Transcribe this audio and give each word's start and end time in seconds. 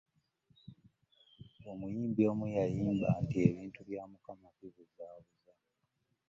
Omuyimbi 1.71 2.21
omu 2.31 2.45
yayimba 2.55 3.09
nti 3.21 3.37
ebintu 3.49 3.79
bya 3.87 4.03
Mukama 4.11 4.47
bibuzaabuza. 4.57 5.53